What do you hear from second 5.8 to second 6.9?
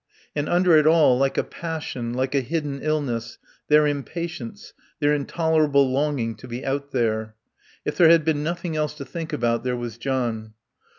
longing to be out